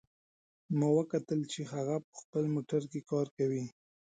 ما 0.77 0.87
وکتل 0.99 1.39
چې 1.51 1.61
هغه 1.73 1.95
په 2.07 2.13
خپل 2.21 2.43
موټر 2.55 2.81
کې 2.91 2.99
کار 3.11 3.27
کوي 3.37 3.63